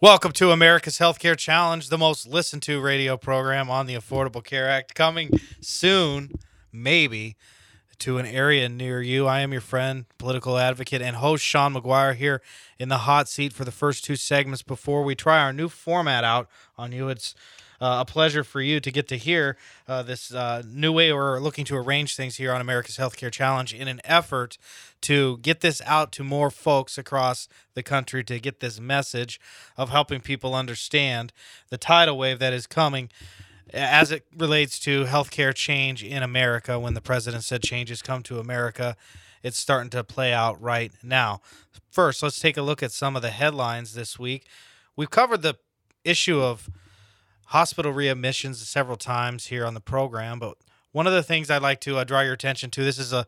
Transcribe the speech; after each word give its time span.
Welcome 0.00 0.32
to 0.32 0.50
America's 0.50 0.98
Healthcare 0.98 1.36
Challenge, 1.36 1.88
the 1.88 1.96
most 1.96 2.26
listened 2.26 2.62
to 2.64 2.80
radio 2.80 3.16
program 3.16 3.70
on 3.70 3.86
the 3.86 3.94
Affordable 3.94 4.42
Care 4.42 4.68
Act. 4.68 4.96
Coming 4.96 5.30
soon, 5.60 6.32
maybe, 6.72 7.36
to 8.00 8.18
an 8.18 8.26
area 8.26 8.68
near 8.68 9.00
you. 9.00 9.28
I 9.28 9.40
am 9.40 9.52
your 9.52 9.60
friend, 9.60 10.06
political 10.18 10.58
advocate, 10.58 11.00
and 11.00 11.14
host 11.16 11.44
Sean 11.44 11.74
McGuire 11.74 12.16
here 12.16 12.42
in 12.76 12.88
the 12.88 12.98
hot 12.98 13.28
seat 13.28 13.52
for 13.52 13.64
the 13.64 13.70
first 13.70 14.04
two 14.04 14.16
segments 14.16 14.62
before 14.62 15.04
we 15.04 15.14
try 15.14 15.38
our 15.38 15.52
new 15.52 15.68
format 15.68 16.24
out 16.24 16.48
on 16.76 16.90
you. 16.90 17.08
It's 17.08 17.36
a 17.86 18.04
pleasure 18.04 18.44
for 18.44 18.60
you 18.60 18.80
to 18.80 18.90
get 18.90 19.08
to 19.08 19.16
hear 19.16 19.56
uh, 19.88 20.02
this 20.02 20.32
uh, 20.32 20.62
new 20.66 20.92
way 20.92 21.12
we're 21.12 21.40
looking 21.40 21.64
to 21.66 21.76
arrange 21.76 22.16
things 22.16 22.36
here 22.36 22.52
on 22.52 22.60
America's 22.60 22.96
Healthcare 22.96 23.30
Challenge 23.30 23.74
in 23.74 23.88
an 23.88 24.00
effort 24.04 24.58
to 25.02 25.38
get 25.38 25.60
this 25.60 25.82
out 25.84 26.12
to 26.12 26.24
more 26.24 26.50
folks 26.50 26.96
across 26.96 27.48
the 27.74 27.82
country 27.82 28.24
to 28.24 28.38
get 28.38 28.60
this 28.60 28.80
message 28.80 29.40
of 29.76 29.90
helping 29.90 30.20
people 30.20 30.54
understand 30.54 31.32
the 31.70 31.78
tidal 31.78 32.16
wave 32.16 32.38
that 32.38 32.52
is 32.52 32.66
coming 32.66 33.10
as 33.72 34.12
it 34.12 34.24
relates 34.36 34.78
to 34.78 35.04
healthcare 35.04 35.54
change 35.54 36.02
in 36.02 36.22
America 36.22 36.78
when 36.78 36.94
the 36.94 37.00
president 37.00 37.44
said 37.44 37.62
changes 37.62 38.02
come 38.02 38.22
to 38.22 38.38
America 38.38 38.96
it's 39.44 39.58
starting 39.58 39.90
to 39.90 40.02
play 40.02 40.32
out 40.32 40.60
right 40.60 40.90
now. 41.02 41.42
First, 41.90 42.22
let's 42.22 42.40
take 42.40 42.56
a 42.56 42.62
look 42.62 42.82
at 42.82 42.90
some 42.90 43.14
of 43.14 43.20
the 43.20 43.30
headlines 43.30 43.92
this 43.92 44.18
week. 44.18 44.46
We've 44.96 45.10
covered 45.10 45.42
the 45.42 45.56
issue 46.02 46.40
of 46.40 46.70
hospital 47.46 47.92
readmissions 47.92 48.56
several 48.56 48.96
times 48.96 49.46
here 49.46 49.64
on 49.64 49.74
the 49.74 49.80
program, 49.80 50.38
but 50.38 50.56
one 50.92 51.06
of 51.06 51.12
the 51.12 51.22
things 51.22 51.50
I'd 51.50 51.62
like 51.62 51.80
to 51.80 51.98
uh, 51.98 52.04
draw 52.04 52.20
your 52.20 52.34
attention 52.34 52.70
to 52.70 52.84
this 52.84 52.98
is 52.98 53.12
a 53.12 53.26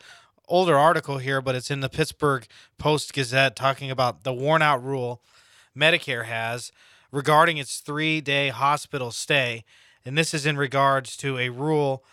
older 0.48 0.76
article 0.76 1.18
here, 1.18 1.40
but 1.40 1.54
it's 1.54 1.70
in 1.70 1.80
the 1.80 1.88
Pittsburgh 1.88 2.46
Post 2.78 3.12
Gazette 3.12 3.56
talking 3.56 3.90
about 3.90 4.22
the 4.24 4.32
worn 4.32 4.62
out 4.62 4.82
rule 4.82 5.20
Medicare 5.76 6.26
has 6.26 6.72
regarding 7.10 7.56
its 7.56 7.78
three 7.78 8.20
day 8.20 8.48
hospital 8.48 9.10
stay. 9.10 9.64
And 10.04 10.16
this 10.16 10.32
is 10.32 10.46
in 10.46 10.56
regards 10.56 11.16
to 11.18 11.38
a 11.38 11.48
rule 11.48 12.04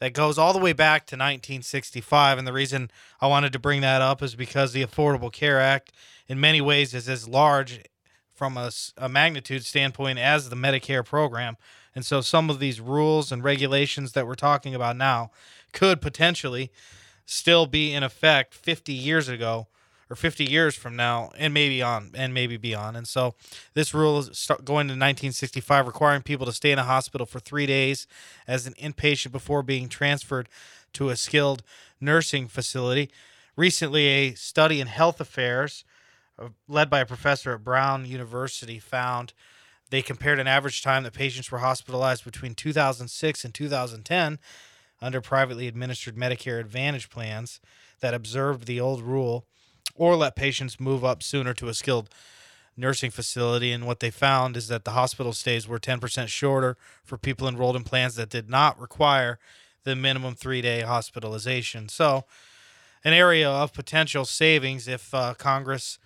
that 0.00 0.12
goes 0.12 0.36
all 0.36 0.52
the 0.52 0.58
way 0.58 0.72
back 0.72 1.06
to 1.06 1.14
1965. 1.14 2.38
And 2.38 2.46
the 2.46 2.52
reason 2.52 2.90
I 3.20 3.28
wanted 3.28 3.52
to 3.52 3.58
bring 3.58 3.80
that 3.82 4.02
up 4.02 4.22
is 4.22 4.34
because 4.34 4.72
the 4.72 4.84
Affordable 4.84 5.32
Care 5.32 5.60
Act, 5.60 5.92
in 6.26 6.40
many 6.40 6.60
ways, 6.60 6.92
is 6.92 7.08
as 7.08 7.28
large 7.28 7.80
from 8.36 8.56
a, 8.56 8.70
a 8.98 9.08
magnitude 9.08 9.64
standpoint 9.64 10.18
as 10.18 10.48
the 10.48 10.56
Medicare 10.56 11.04
program. 11.04 11.56
And 11.94 12.04
so 12.04 12.20
some 12.20 12.50
of 12.50 12.58
these 12.58 12.80
rules 12.80 13.32
and 13.32 13.42
regulations 13.42 14.12
that 14.12 14.26
we're 14.26 14.34
talking 14.34 14.74
about 14.74 14.96
now 14.96 15.30
could 15.72 16.00
potentially 16.00 16.70
still 17.24 17.66
be 17.66 17.92
in 17.92 18.02
effect 18.02 18.54
50 18.54 18.92
years 18.92 19.28
ago 19.28 19.66
or 20.08 20.14
50 20.14 20.44
years 20.44 20.76
from 20.76 20.94
now 20.94 21.32
and 21.36 21.52
maybe 21.52 21.82
on 21.82 22.10
and 22.14 22.32
maybe 22.32 22.56
beyond. 22.56 22.96
And 22.96 23.08
so 23.08 23.34
this 23.74 23.92
rule 23.92 24.18
is 24.18 24.28
going 24.64 24.86
to 24.86 24.92
1965 24.92 25.86
requiring 25.86 26.22
people 26.22 26.46
to 26.46 26.52
stay 26.52 26.70
in 26.70 26.78
a 26.78 26.84
hospital 26.84 27.26
for 27.26 27.40
3 27.40 27.66
days 27.66 28.06
as 28.46 28.66
an 28.66 28.74
inpatient 28.74 29.32
before 29.32 29.62
being 29.62 29.88
transferred 29.88 30.48
to 30.92 31.08
a 31.08 31.16
skilled 31.16 31.62
nursing 32.00 32.46
facility. 32.46 33.10
Recently 33.56 34.06
a 34.06 34.34
study 34.34 34.80
in 34.80 34.86
health 34.86 35.20
affairs 35.20 35.84
led 36.68 36.90
by 36.90 37.00
a 37.00 37.06
professor 37.06 37.52
at 37.52 37.64
Brown 37.64 38.04
University, 38.04 38.78
found 38.78 39.32
they 39.90 40.02
compared 40.02 40.38
an 40.38 40.48
average 40.48 40.82
time 40.82 41.04
that 41.04 41.12
patients 41.12 41.50
were 41.50 41.58
hospitalized 41.58 42.24
between 42.24 42.54
2006 42.54 43.44
and 43.44 43.54
2010 43.54 44.38
under 45.00 45.20
privately 45.20 45.68
administered 45.68 46.16
Medicare 46.16 46.60
Advantage 46.60 47.10
plans 47.10 47.60
that 48.00 48.14
observed 48.14 48.66
the 48.66 48.80
old 48.80 49.02
rule 49.02 49.44
or 49.94 50.16
let 50.16 50.36
patients 50.36 50.80
move 50.80 51.04
up 51.04 51.22
sooner 51.22 51.54
to 51.54 51.68
a 51.68 51.74
skilled 51.74 52.08
nursing 52.76 53.10
facility. 53.10 53.72
And 53.72 53.86
what 53.86 54.00
they 54.00 54.10
found 54.10 54.56
is 54.56 54.68
that 54.68 54.84
the 54.84 54.92
hospital 54.92 55.32
stays 55.32 55.68
were 55.68 55.78
10% 55.78 56.28
shorter 56.28 56.76
for 57.04 57.16
people 57.16 57.48
enrolled 57.48 57.76
in 57.76 57.84
plans 57.84 58.16
that 58.16 58.28
did 58.28 58.50
not 58.50 58.78
require 58.80 59.38
the 59.84 59.96
minimum 59.96 60.34
three 60.34 60.60
day 60.60 60.82
hospitalization. 60.82 61.88
So, 61.88 62.24
an 63.04 63.12
area 63.12 63.48
of 63.48 63.72
potential 63.72 64.24
savings 64.24 64.88
if 64.88 65.14
uh, 65.14 65.34
Congress 65.34 65.98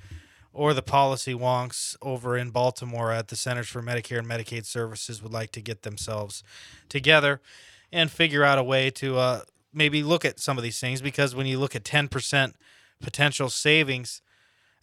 or 0.53 0.75
the 0.75 0.83
policy 0.83 1.35
wonks 1.35 1.97
over 2.03 2.37
in 2.37 2.51
Baltimore 2.51 3.13
at 3.13 3.29
the 3.29 3.37
Centers 3.37 3.69
for 3.69 3.83
Medicare 3.83 4.19
and 4.19 4.27
Medicaid 4.27 4.67
Services 4.67 5.23
would 5.23 5.33
like 5.33 5.53
to 5.53 5.61
get 5.61 5.83
themselves 5.83 6.43
together 6.89 7.41
and 7.93 8.11
figure 8.11 8.45
out 8.45 8.59
a 8.59 8.63
way 8.63 8.91
to 8.91 9.17
uh, 9.17 9.41
maybe 9.73 10.03
look 10.03 10.25
at 10.25 10.41
some 10.41 10.57
of 10.57 10.65
these 10.65 10.81
things 10.81 11.01
because 11.01 11.35
when 11.35 11.47
you 11.47 11.59
look 11.59 11.77
at 11.77 11.85
10% 11.85 12.55
potential 13.01 13.49
savings, 13.49 14.23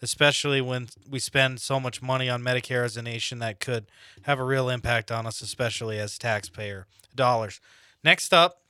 especially 0.01 0.61
when 0.61 0.87
we 1.09 1.19
spend 1.19 1.59
so 1.59 1.79
much 1.79 2.01
money 2.01 2.29
on 2.29 2.41
Medicare 2.41 2.85
as 2.85 2.97
a 2.97 3.01
nation, 3.01 3.39
that 3.39 3.59
could 3.59 3.87
have 4.23 4.39
a 4.39 4.43
real 4.43 4.69
impact 4.69 5.11
on 5.11 5.25
us, 5.25 5.41
especially 5.41 5.99
as 5.99 6.17
taxpayer 6.17 6.87
dollars. 7.15 7.59
Next 8.03 8.33
up, 8.33 8.61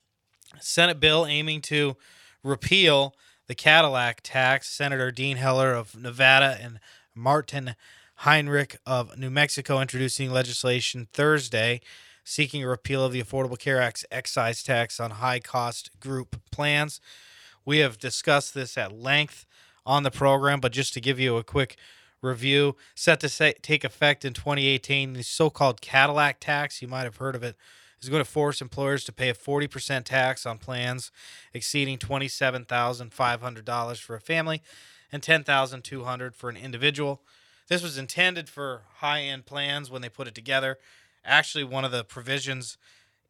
Senate 0.60 1.00
bill 1.00 1.26
aiming 1.26 1.62
to 1.62 1.98
repeal 2.44 3.14
the 3.48 3.56
Cadillac 3.56 4.22
tax. 4.24 4.70
Senator 4.70 5.12
Dean 5.12 5.38
Heller 5.38 5.74
of 5.74 6.00
Nevada 6.00 6.58
and 6.62 6.80
Martin 7.16 7.76
Heinrich 8.18 8.78
of 8.86 9.18
New 9.18 9.30
Mexico 9.30 9.80
introducing 9.82 10.32
legislation 10.32 11.08
Thursday 11.12 11.82
seeking 12.24 12.62
a 12.62 12.68
repeal 12.68 13.06
of 13.06 13.14
the 13.14 13.24
Affordable 13.24 13.58
Care 13.58 13.82
Act's 13.82 14.06
excise 14.12 14.62
tax 14.62 15.00
on 15.00 15.12
high 15.12 15.40
cost 15.40 15.90
group 16.00 16.42
plans. 16.52 17.00
We 17.64 17.78
have 17.80 17.98
discussed 17.98 18.54
this 18.54 18.78
at 18.78 18.92
length 18.92 19.46
on 19.86 20.04
the 20.04 20.12
program, 20.12 20.60
but 20.60 20.74
just 20.74 20.94
to 20.96 21.02
give 21.02 21.20
you 21.20 21.38
a 21.38 21.44
quick 21.44 21.78
review, 22.22 22.76
set 22.96 23.22
to 23.22 23.30
say, 23.30 23.54
take 23.62 23.86
effect 23.86 24.26
in 24.26 24.34
2018, 24.34 25.14
the 25.14 25.24
so 25.24 25.50
called 25.50 25.80
Cadillac 25.80 26.42
tax, 26.42 26.82
you 26.82 26.88
might 26.90 27.04
have 27.04 27.18
heard 27.18 27.36
of 27.36 27.44
it, 27.44 27.56
is 28.02 28.10
going 28.10 28.24
to 28.24 28.30
force 28.30 28.62
employers 28.62 29.04
to 29.06 29.12
pay 29.12 29.30
a 29.30 29.34
40% 29.34 30.04
tax 30.04 30.46
on 30.46 30.58
plans 30.58 31.12
exceeding 31.54 31.98
$27,500 31.98 34.00
for 34.00 34.16
a 34.16 34.22
family 34.22 34.62
and 35.12 35.24
$10,200 35.24 36.34
for 36.34 36.50
an 36.50 36.58
individual. 36.58 37.22
This 37.68 37.84
was 37.84 37.98
intended 37.98 38.50
for 38.50 38.84
high-end 38.98 39.46
plans 39.46 39.90
when 39.90 40.02
they 40.02 40.10
put 40.10 40.28
it 40.28 40.36
together. 40.36 40.78
Actually, 41.26 41.64
one 41.64 41.86
of 41.86 41.92
the 41.92 42.04
provisions 42.04 42.78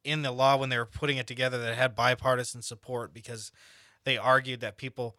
in 0.03 0.21
the 0.21 0.31
law 0.31 0.57
when 0.57 0.69
they 0.69 0.77
were 0.77 0.85
putting 0.85 1.17
it 1.17 1.27
together 1.27 1.57
that 1.57 1.75
had 1.75 1.95
bipartisan 1.95 2.61
support 2.61 3.13
because 3.13 3.51
they 4.03 4.17
argued 4.17 4.61
that 4.61 4.77
people 4.77 5.15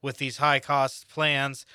with 0.00 0.18
these 0.18 0.36
high 0.36 0.60
cost 0.60 1.08
plans 1.08 1.66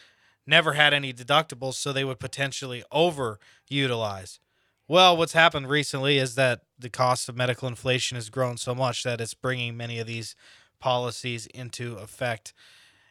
never 0.46 0.74
had 0.74 0.94
any 0.94 1.14
deductibles, 1.14 1.76
so 1.76 1.92
they 1.92 2.04
would 2.04 2.20
potentially 2.20 2.84
overutilize. 2.92 4.40
Well, 4.88 5.18
what's 5.18 5.34
happened 5.34 5.70
recently 5.70 6.18
is 6.18 6.36
that 6.36 6.62
the 6.84 6.90
cost 6.90 7.28
of 7.28 7.36
medical 7.36 7.68
inflation 7.68 8.16
has 8.16 8.30
grown 8.30 8.58
so 8.58 8.76
much 8.76 9.04
that 9.04 9.20
it's 9.20 9.34
bringing 9.34 9.76
many 9.76 9.98
of 9.98 10.06
these 10.06 10.36
policies 10.80 11.48
into 11.48 11.96
effect. 11.96 12.54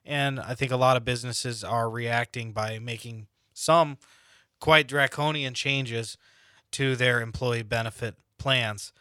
And 0.05 0.38
I 0.38 0.55
think 0.55 0.71
a 0.71 0.77
lot 0.77 0.97
of 0.97 1.05
businesses 1.05 1.65
are 1.65 1.91
reacting 1.91 2.53
by 2.53 2.78
making 2.78 3.27
some 3.55 3.99
quite 4.60 4.87
draconian 4.87 5.55
changes 5.55 6.16
to 6.72 6.97
their 6.97 7.21
employee 7.21 7.62
benefit 7.62 8.15
plans. 8.38 8.93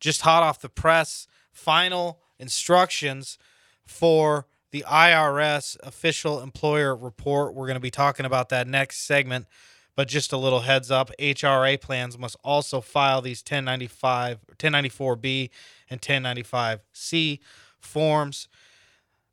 Just 0.00 0.22
hot 0.22 0.42
off 0.42 0.60
the 0.60 0.68
press, 0.68 1.26
final 1.52 2.20
instructions 2.38 3.38
for 3.86 4.46
the 4.70 4.84
IRS 4.88 5.76
official 5.82 6.40
employer 6.40 6.94
report. 6.94 7.54
We're 7.54 7.66
going 7.66 7.76
to 7.76 7.80
be 7.80 7.90
talking 7.90 8.26
about 8.26 8.48
that 8.50 8.66
next 8.66 9.00
segment. 9.00 9.46
But 9.98 10.06
just 10.06 10.32
a 10.32 10.36
little 10.36 10.60
heads 10.60 10.92
up 10.92 11.10
HRA 11.18 11.80
plans 11.80 12.16
must 12.16 12.36
also 12.44 12.80
file 12.80 13.20
these 13.20 13.40
1095, 13.40 14.38
1094B 14.56 15.50
and 15.90 16.00
1095C 16.00 17.40
forms. 17.80 18.46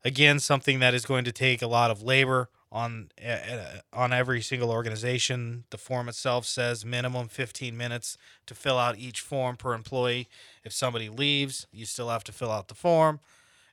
Again, 0.04 0.40
something 0.40 0.80
that 0.80 0.96
is 0.96 1.06
going 1.06 1.24
to 1.26 1.32
take 1.32 1.62
a 1.62 1.68
lot 1.68 1.92
of 1.92 2.02
labor 2.02 2.50
on 2.72 3.12
uh, 3.24 3.82
on 3.94 4.12
every 4.12 4.42
single 4.42 4.72
organization. 4.72 5.66
The 5.70 5.78
form 5.78 6.10
itself 6.10 6.48
says 6.48 6.84
minimum 6.84 7.28
15 7.28 7.78
minutes 7.78 8.18
to 8.48 8.56
fill 8.56 8.80
out 8.80 8.98
each 8.98 9.22
form 9.22 9.58
per 9.58 9.76
employee. 9.76 10.28
If 10.64 10.74
somebody 10.74 11.10
leaves, 11.10 11.68
you 11.72 11.86
still 11.86 12.10
have 12.10 12.24
to 12.24 12.32
fill 12.32 12.52
out 12.52 12.70
the 12.70 12.74
form, 12.74 13.20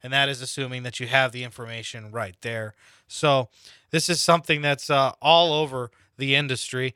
and 0.03 0.13
that 0.13 0.29
is 0.29 0.43
assuming 0.43 0.83
that 0.83 1.01
you 1.01 1.07
have 1.07 1.33
the 1.33 1.43
information 1.43 2.11
right 2.11 2.37
there. 2.43 2.75
So, 3.09 3.49
this 3.91 4.11
is 4.11 4.21
something 4.21 4.61
that's 4.61 4.91
uh, 4.91 5.13
all 5.23 5.55
over 5.55 5.91
the 6.23 6.35
industry. 6.37 6.95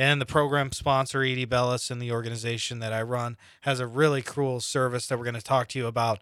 And 0.00 0.20
the 0.20 0.26
program 0.26 0.70
sponsor, 0.70 1.22
Edie 1.22 1.44
Bellis, 1.44 1.90
and 1.90 2.00
the 2.00 2.12
organization 2.12 2.78
that 2.78 2.92
I 2.92 3.02
run 3.02 3.36
has 3.62 3.80
a 3.80 3.86
really 3.86 4.22
cool 4.22 4.60
service 4.60 5.08
that 5.08 5.18
we're 5.18 5.24
going 5.24 5.34
to 5.34 5.42
talk 5.42 5.66
to 5.68 5.78
you 5.78 5.88
about 5.88 6.20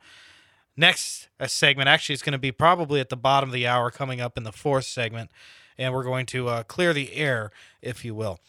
next 0.79 1.29
uh, 1.39 1.47
segment. 1.47 1.87
Actually, 1.87 2.15
it's 2.15 2.23
going 2.23 2.33
to 2.33 2.39
be 2.39 2.53
probably 2.53 3.01
at 3.01 3.11
the 3.11 3.17
bottom 3.17 3.51
of 3.51 3.53
the 3.53 3.67
hour, 3.67 3.91
coming 3.91 4.19
up 4.19 4.39
in 4.39 4.45
the 4.45 4.53
fourth 4.53 4.87
segment. 4.87 5.31
And 5.77 5.93
we're 5.93 6.05
going 6.05 6.25
to 6.27 6.49
uh, 6.49 6.63
clear 6.63 6.95
the 6.95 7.13
air, 7.13 7.51
if 7.83 8.03
you 8.03 8.15
will. 8.15 8.41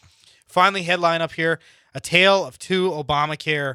Finally, 0.46 0.84
headline 0.84 1.20
up 1.20 1.32
here 1.32 1.60
A 1.94 2.00
Tale 2.00 2.46
of 2.46 2.58
Two 2.58 2.90
Obamacare 2.90 3.74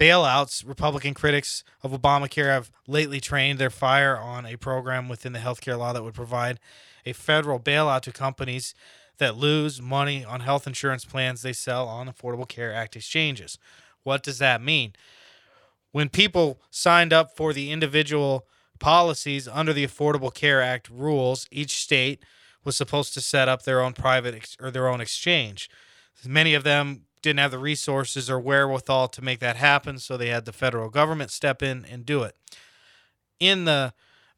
Bailouts. 0.00 0.66
Republican 0.66 1.14
critics 1.14 1.62
of 1.84 1.92
Obamacare 1.92 2.50
have 2.50 2.72
lately 2.88 3.20
trained 3.20 3.60
their 3.60 3.70
fire 3.70 4.18
on 4.18 4.46
a 4.46 4.56
program 4.56 5.08
within 5.08 5.32
the 5.32 5.38
healthcare 5.38 5.78
law 5.78 5.92
that 5.92 6.02
would 6.02 6.14
provide 6.14 6.58
a 7.06 7.12
federal 7.12 7.60
bailout 7.60 8.00
to 8.00 8.10
companies 8.10 8.74
that 9.18 9.36
lose 9.36 9.80
money 9.82 10.24
on 10.24 10.40
health 10.40 10.66
insurance 10.66 11.04
plans 11.04 11.42
they 11.42 11.52
sell 11.52 11.86
on 11.88 12.08
Affordable 12.08 12.48
Care 12.48 12.74
Act 12.74 12.96
exchanges. 12.96 13.58
What 14.02 14.22
does 14.22 14.38
that 14.38 14.62
mean? 14.62 14.94
When 15.92 16.08
people 16.08 16.60
signed 16.70 17.12
up 17.12 17.36
for 17.36 17.52
the 17.52 17.70
individual 17.70 18.46
policies 18.78 19.48
under 19.48 19.72
the 19.72 19.86
Affordable 19.86 20.32
Care 20.32 20.62
Act 20.62 20.88
rules, 20.88 21.46
each 21.50 21.76
state 21.82 22.22
was 22.64 22.76
supposed 22.76 23.14
to 23.14 23.20
set 23.20 23.48
up 23.48 23.62
their 23.62 23.80
own 23.80 23.92
private 23.92 24.34
ex- 24.34 24.56
or 24.60 24.70
their 24.70 24.88
own 24.88 25.00
exchange. 25.00 25.70
Many 26.26 26.54
of 26.54 26.64
them 26.64 27.02
didn't 27.22 27.40
have 27.40 27.50
the 27.50 27.58
resources 27.58 28.30
or 28.30 28.38
wherewithal 28.38 29.08
to 29.08 29.22
make 29.22 29.40
that 29.40 29.56
happen, 29.56 29.98
so 29.98 30.16
they 30.16 30.28
had 30.28 30.44
the 30.44 30.52
federal 30.52 30.88
government 30.88 31.30
step 31.30 31.62
in 31.62 31.84
and 31.90 32.06
do 32.06 32.22
it. 32.22 32.36
In 33.40 33.64
the 33.64 33.92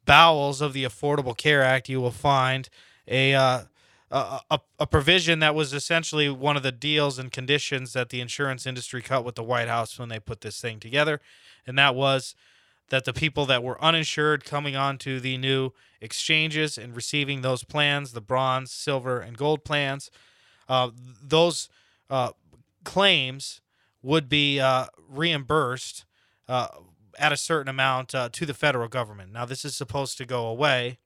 bowels 0.07 0.61
of 0.61 0.73
the 0.73 0.85
Affordable 0.85 1.37
Care 1.37 1.63
Act, 1.63 1.89
you 1.89 2.01
will 2.01 2.11
find 2.11 2.69
a 3.07 3.35
uh, 3.35 3.61
a, 4.11 4.61
a, 4.81 4.87
provision 4.87 5.39
that 5.39 5.55
was 5.55 5.73
essentially 5.73 6.29
one 6.29 6.57
of 6.57 6.65
the 6.65 6.73
deals 6.73 7.19
and 7.19 7.31
conditions 7.31 7.93
that 7.93 8.09
the 8.09 8.21
insurance 8.21 8.67
industry 8.67 9.03
cut 9.03 9.25
with 9.25 9.37
the 9.37 9.43
White 9.43 9.69
House 9.69 9.99
when 10.01 10.09
they 10.09 10.19
put 10.19 10.41
this 10.41 10.61
thing 10.61 10.81
together, 10.81 11.21
and 11.65 11.79
that 11.79 11.95
was 11.95 12.35
that 12.91 13.05
the 13.05 13.13
people 13.13 13.47
that 13.47 13.63
were 13.63 13.83
uninsured 13.83 14.45
coming 14.45 14.77
onto 14.77 15.21
the 15.21 15.39
new 15.39 15.71
exchanges 16.01 16.77
and 16.77 16.95
receiving 16.95 17.41
those 17.41 17.65
plans, 17.65 18.13
the 18.13 18.21
bronze, 18.21 18.73
silver, 18.73 19.21
and 19.21 19.39
gold 19.39 19.65
plans, 19.65 20.11
uh, 20.69 20.91
those 21.23 21.69
uh, 22.11 22.31
claims 22.85 23.61
would 24.03 24.29
be 24.29 24.59
uh, 24.59 24.87
reimbursed 25.09 26.05
uh, 26.49 26.69
at 27.19 27.33
a 27.33 27.37
certain 27.37 27.69
amount 27.69 28.15
uh, 28.15 28.29
to 28.33 28.45
the 28.45 28.55
federal 28.55 28.89
government. 28.89 29.33
Now, 29.33 29.45
this 29.45 29.65
is 29.65 29.77
supposed 29.77 30.19
to 30.19 30.27
go 30.27 30.47
away, 30.47 30.99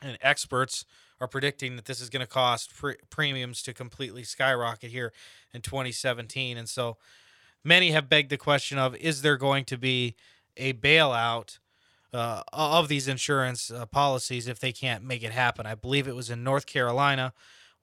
and 0.00 0.16
experts 0.22 0.86
are 1.22 1.28
predicting 1.28 1.76
that 1.76 1.84
this 1.84 2.00
is 2.00 2.10
going 2.10 2.20
to 2.20 2.26
cost 2.26 2.74
pre- 2.74 2.96
premiums 3.08 3.62
to 3.62 3.72
completely 3.72 4.24
skyrocket 4.24 4.90
here 4.90 5.12
in 5.54 5.62
2017. 5.62 6.58
And 6.58 6.68
so 6.68 6.96
many 7.62 7.92
have 7.92 8.08
begged 8.08 8.28
the 8.28 8.36
question 8.36 8.76
of 8.76 8.96
is 8.96 9.22
there 9.22 9.36
going 9.36 9.64
to 9.66 9.78
be 9.78 10.16
a 10.56 10.72
bailout 10.72 11.60
uh, 12.12 12.42
of 12.52 12.88
these 12.88 13.06
insurance 13.06 13.70
uh, 13.70 13.86
policies 13.86 14.48
if 14.48 14.58
they 14.58 14.72
can't 14.72 15.04
make 15.04 15.22
it 15.22 15.30
happen? 15.30 15.64
I 15.64 15.76
believe 15.76 16.08
it 16.08 16.16
was 16.16 16.28
in 16.28 16.42
North 16.42 16.66
Carolina, 16.66 17.32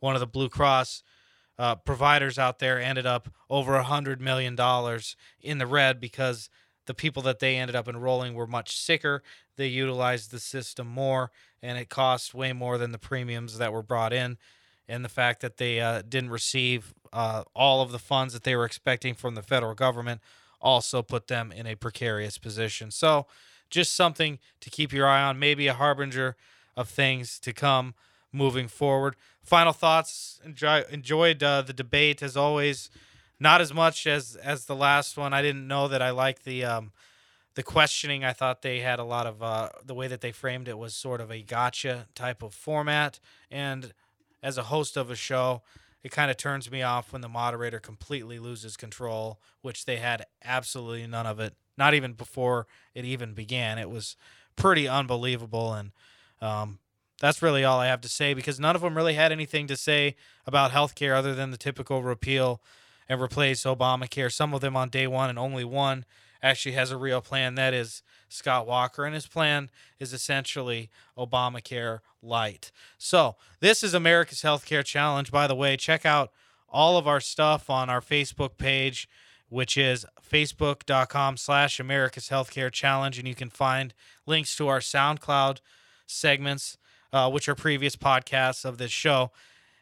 one 0.02 0.16
of 0.16 0.20
the 0.20 0.28
Blue 0.28 0.50
Cross 0.50 1.02
uh, 1.58 1.76
providers 1.76 2.38
out 2.38 2.60
there 2.60 2.78
ended 2.78 3.06
up 3.06 3.30
over 3.50 3.76
a 3.76 3.84
hundred 3.84 4.20
million 4.20 4.54
dollars 4.54 5.16
in 5.40 5.60
the 5.60 5.66
red 5.66 6.02
because 6.02 6.50
the 6.90 6.96
people 6.96 7.22
that 7.22 7.38
they 7.38 7.56
ended 7.58 7.76
up 7.76 7.88
enrolling 7.88 8.34
were 8.34 8.48
much 8.48 8.76
sicker. 8.76 9.22
They 9.58 9.68
utilized 9.68 10.32
the 10.32 10.40
system 10.40 10.88
more, 10.88 11.30
and 11.62 11.78
it 11.78 11.88
cost 11.88 12.34
way 12.34 12.52
more 12.52 12.80
than 12.80 12.92
the 12.92 12.98
premiums 12.98 13.60
that 13.60 13.72
were 13.72 13.84
brought 13.84 14.12
in. 14.12 14.40
And 14.88 15.06
the 15.06 15.10
fact 15.10 15.42
that 15.42 15.58
they 15.58 15.80
uh, 15.80 16.02
didn't 16.02 16.32
receive 16.32 16.96
uh, 17.14 17.44
all 17.56 17.84
of 17.84 17.92
the 17.92 18.00
funds 18.00 18.34
that 18.34 18.44
they 18.44 18.56
were 18.56 18.66
expecting 18.66 19.14
from 19.14 19.36
the 19.36 19.44
federal 19.44 19.76
government 19.76 20.22
also 20.60 21.04
put 21.04 21.28
them 21.28 21.52
in 21.52 21.68
a 21.68 21.76
precarious 21.76 22.40
position. 22.40 22.90
So, 22.90 23.28
just 23.70 23.96
something 23.96 24.40
to 24.60 24.72
keep 24.72 24.92
your 24.92 25.06
eye 25.06 25.22
on, 25.22 25.38
maybe 25.38 25.68
a 25.68 25.76
harbinger 25.76 26.38
of 26.76 26.90
things 26.90 27.38
to 27.42 27.54
come 27.54 27.94
moving 28.34 28.68
forward. 28.68 29.16
Final 29.44 29.74
thoughts. 29.74 30.40
Enjoy, 30.44 30.82
enjoyed 30.90 31.44
uh, 31.44 31.62
the 31.62 31.74
debate 31.74 32.24
as 32.24 32.36
always. 32.36 32.90
Not 33.40 33.62
as 33.62 33.74
much 33.74 34.06
as 34.06 34.36
as 34.36 34.66
the 34.66 34.76
last 34.76 35.18
one. 35.18 35.34
I 35.34 35.42
didn't 35.42 35.68
know 35.68 35.88
that 35.88 36.02
I 36.02 36.12
liked 36.12 36.44
the 36.44 36.66
um, 36.66 36.92
the 37.56 37.64
questioning. 37.64 38.24
I 38.24 38.34
thought 38.34 38.62
they 38.62 38.80
had 38.80 39.00
a 39.00 39.04
lot 39.04 39.26
of 39.26 39.42
uh, 39.42 39.70
the 39.86 39.94
way 39.94 40.08
that 40.08 40.22
they 40.22 40.32
framed 40.32 40.68
it 40.68 40.78
was 40.78 40.94
sort 40.94 41.22
of 41.22 41.32
a 41.32 41.42
gotcha 41.42 42.08
type 42.16 42.44
of 42.44 42.54
format. 42.54 43.20
And 43.50 43.94
as 44.44 44.58
a 44.58 44.64
host 44.64 44.98
of 44.98 45.10
a 45.10 45.16
show, 45.16 45.62
it 46.04 46.12
kind 46.12 46.30
of 46.32 46.38
turns 46.38 46.70
me 46.70 46.82
off 46.82 47.12
when 47.12 47.22
the 47.22 47.30
moderator 47.30 47.80
completely 47.80 48.40
loses 48.40 48.78
control, 48.78 49.40
which 49.62 49.86
they 49.86 49.98
had 49.98 50.26
absolutely 50.44 51.08
none 51.08 51.26
of 51.26 51.40
it. 51.40 51.54
Not 51.78 51.94
even 51.94 52.14
before 52.14 52.68
it 52.94 53.06
even 53.06 53.34
began. 53.34 53.78
It 53.78 53.90
was 53.90 54.16
pretty 54.56 54.88
unbelievable 54.88 55.74
and. 55.74 55.92
Um, 56.42 56.80
that's 57.20 57.42
really 57.42 57.66
all 57.66 57.80
I 57.80 57.88
have 57.88 58.00
to 58.02 58.08
say 58.10 58.34
because 58.34 58.60
none 58.62 58.78
of 58.78 58.82
them 58.82 58.96
really 58.96 59.14
had 59.14 59.34
anything 59.34 59.68
to 59.68 59.76
say 59.76 60.16
about 60.46 60.72
healthcare 60.72 61.16
other 61.16 61.36
than 61.36 61.52
the 61.52 61.58
typical 61.58 62.02
repeal 62.02 62.62
and 63.10 63.22
replace 63.22 63.64
Obamacare. 63.64 64.32
Some 64.32 64.54
of 64.54 64.62
them 64.62 64.78
on 64.78 64.90
day 64.90 65.08
one, 65.08 65.30
and 65.30 65.38
only 65.38 65.66
one 65.66 66.06
actually 66.42 66.74
has 66.74 66.92
a 66.92 66.98
real 66.98 67.20
plan. 67.20 67.56
That 67.56 67.74
is 67.74 68.04
Scott 68.30 68.68
Walker, 68.68 69.04
and 69.04 69.14
his 69.16 69.28
plan 69.28 69.70
is 70.00 70.14
essentially 70.14 70.90
Obamacare 71.18 72.00
light. 72.22 72.72
So, 72.98 73.36
this 73.60 73.84
is 73.84 73.94
America's 73.94 74.42
Healthcare 74.42 74.86
Challenge. 74.86 75.32
By 75.32 75.48
the 75.48 75.56
way, 75.56 75.76
check 75.76 76.06
out 76.06 76.32
all 76.70 76.98
of 76.98 77.08
our 77.08 77.20
stuff 77.20 77.70
on 77.70 77.90
our 77.90 78.02
Facebook 78.02 78.58
page, 78.58 79.10
which 79.50 79.76
is 79.76 80.06
facebook.com 80.32 81.38
slash 81.38 81.80
America's 81.80 82.30
Healthcare 82.30 82.72
Challenge, 82.72 83.18
and 83.18 83.28
you 83.28 83.36
can 83.36 83.50
find 83.50 83.94
links 84.28 84.56
to 84.58 84.68
our 84.68 84.80
SoundCloud 84.80 85.60
segments 86.06 86.78
uh, 87.12 87.30
which 87.30 87.50
are 87.50 87.56
previous 87.56 87.96
podcasts 87.96 88.66
of 88.66 88.78
this 88.78 88.92
show. 88.92 89.32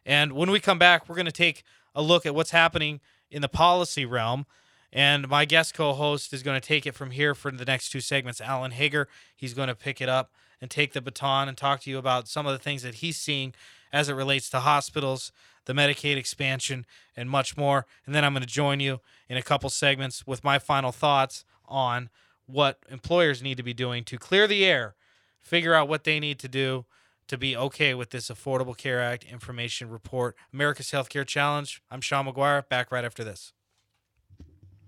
And 0.06 0.34
when 0.34 0.52
we 0.52 0.60
come 0.60 0.80
back, 0.80 1.08
we're 1.08 1.16
going 1.16 1.26
to 1.26 1.32
take 1.32 1.64
a 1.94 2.02
look 2.02 2.26
at 2.26 2.36
what's 2.36 2.52
happening 2.52 3.02
in 3.30 3.42
the 3.42 3.50
policy 3.50 4.06
realm. 4.06 4.46
And 4.92 5.28
my 5.28 5.46
guest 5.46 5.74
co 5.74 5.94
host 5.94 6.34
is 6.34 6.44
going 6.44 6.60
to 6.60 6.66
take 6.66 6.86
it 6.86 6.96
from 6.96 7.12
here 7.12 7.36
for 7.36 7.52
the 7.52 7.66
next 7.66 7.90
two 7.90 8.00
segments. 8.00 8.42
Alan 8.42 8.72
Hager, 8.72 9.08
he's 9.36 9.54
going 9.54 9.68
to 9.68 9.76
pick 9.76 10.02
it 10.02 10.10
up 10.10 10.32
and 10.62 10.72
take 10.72 10.94
the 10.94 11.02
baton 11.02 11.48
and 11.48 11.58
talk 11.58 11.82
to 11.82 11.90
you 11.90 11.98
about 11.98 12.28
some 12.28 12.46
of 12.46 12.54
the 12.54 12.60
things 12.60 12.84
that 12.84 12.96
he's 12.96 13.18
seeing 13.18 13.54
as 13.92 14.10
it 14.10 14.14
relates 14.14 14.50
to 14.50 14.60
hospitals, 14.60 15.32
the 15.66 15.74
Medicaid 15.74 16.18
expansion, 16.18 16.86
and 17.16 17.30
much 17.30 17.56
more. 17.58 17.86
And 18.06 18.16
then 18.16 18.24
I'm 18.24 18.34
going 18.34 18.42
to 18.42 18.48
join 18.48 18.80
you 18.80 19.02
in 19.30 19.38
a 19.38 19.44
couple 19.44 19.70
segments 19.70 20.26
with 20.26 20.44
my 20.44 20.58
final 20.58 20.92
thoughts 20.92 21.46
on 21.68 22.10
what 22.46 22.80
employers 22.90 23.44
need 23.44 23.58
to 23.58 23.64
be 23.64 23.74
doing 23.74 24.04
to 24.06 24.18
clear 24.18 24.48
the 24.48 24.66
air, 24.66 24.96
figure 25.42 25.74
out 25.74 25.90
what 25.90 26.06
they 26.06 26.20
need 26.20 26.40
to 26.40 26.48
do 26.48 26.86
to 27.28 27.38
be 27.38 27.56
okay 27.56 27.94
with 27.94 28.12
this 28.12 28.30
Affordable 28.30 28.76
Care 28.76 29.02
Act 29.02 29.24
information 29.24 29.90
report. 29.90 30.36
America's 30.54 30.92
Healthcare 30.92 31.26
Challenge. 31.26 31.82
I'm 31.92 32.02
Sean 32.02 32.26
McGuire. 32.26 32.68
Back 32.68 32.92
right 32.92 33.06
after 33.06 33.24
this. 33.24 33.54